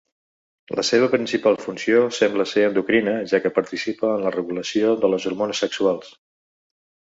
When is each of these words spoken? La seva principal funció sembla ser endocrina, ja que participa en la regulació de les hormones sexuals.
La 0.77 0.83
seva 0.87 1.09
principal 1.15 1.57
funció 1.65 1.99
sembla 2.21 2.47
ser 2.53 2.65
endocrina, 2.69 3.15
ja 3.35 3.43
que 3.45 3.53
participa 3.61 4.13
en 4.17 4.27
la 4.27 4.35
regulació 4.39 4.99
de 5.07 5.15
les 5.15 5.33
hormones 5.33 5.65
sexuals. 5.69 6.13